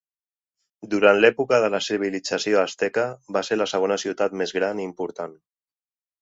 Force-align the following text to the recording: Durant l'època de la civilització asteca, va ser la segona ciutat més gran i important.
Durant 0.93 1.19
l'època 1.25 1.59
de 1.63 1.69
la 1.75 1.81
civilització 1.87 2.61
asteca, 2.63 3.05
va 3.37 3.45
ser 3.51 3.59
la 3.59 3.69
segona 3.75 3.99
ciutat 4.05 4.35
més 4.43 4.55
gran 4.59 4.83
i 4.85 4.89
important. 4.91 5.39